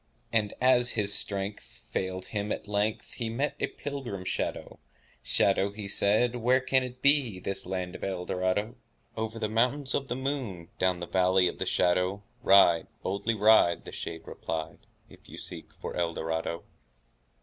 [0.33, 4.79] And, as his strength Failed him at length, He met a pilgrim shadow—
[5.21, 8.77] "Shadow," said he, "Where can it be— This land of Eldorado?"
[9.15, 13.83] "Over the Mountains Of the Moon, Down the Valley of the Shadow, Ride, boldly ride,"
[13.83, 16.63] The shade replied,— "If you seek for Eldorado!"